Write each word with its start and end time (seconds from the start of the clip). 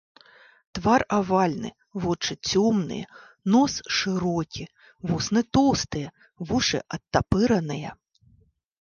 Твар 0.77 1.03
авальны, 1.17 1.69
вочы 2.05 2.37
цёмныя, 2.49 3.05
нос 3.57 3.73
шырокі, 3.99 4.65
вусны 5.13 5.41
тоўстыя, 5.59 6.07
вушы 6.51 6.85
адтапыраныя. 6.99 7.99